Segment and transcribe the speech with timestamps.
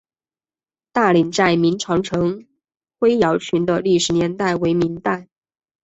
[0.91, 2.47] 大岭寨明长城
[2.97, 5.27] 灰窑群的历史年代为明代。